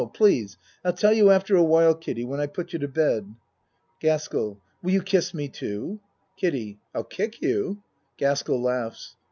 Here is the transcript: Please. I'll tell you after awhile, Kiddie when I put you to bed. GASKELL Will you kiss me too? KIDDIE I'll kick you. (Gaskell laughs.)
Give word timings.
Please. 0.15 0.57
I'll 0.83 0.93
tell 0.93 1.13
you 1.13 1.29
after 1.29 1.55
awhile, 1.55 1.93
Kiddie 1.93 2.23
when 2.25 2.39
I 2.41 2.47
put 2.47 2.73
you 2.73 2.79
to 2.79 2.87
bed. 2.87 3.35
GASKELL 3.99 4.59
Will 4.81 4.91
you 4.91 5.03
kiss 5.03 5.31
me 5.31 5.47
too? 5.47 5.99
KIDDIE 6.37 6.79
I'll 6.95 7.03
kick 7.03 7.39
you. 7.39 7.83
(Gaskell 8.17 8.59
laughs.) 8.59 9.15